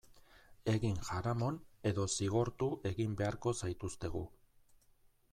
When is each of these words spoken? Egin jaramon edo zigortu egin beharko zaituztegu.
Egin 0.71 0.95
jaramon 1.09 1.59
edo 1.91 2.05
zigortu 2.15 2.69
egin 2.91 3.13
beharko 3.19 3.53
zaituztegu. 3.65 4.23